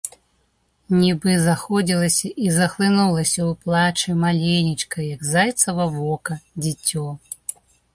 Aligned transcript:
Нібы 1.01 1.35
заходзілася 1.47 2.31
і 2.45 2.51
захлынулася 2.57 3.39
ў 3.49 3.51
плачы 3.67 4.09
маленечкае, 4.27 5.07
як 5.15 5.31
зайцава 5.37 5.85
вока, 6.01 6.45
дзіцё. 6.67 7.05